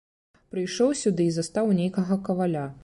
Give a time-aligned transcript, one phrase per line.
[0.53, 2.69] Прыйшоў сюды і застаў нейкага каваля.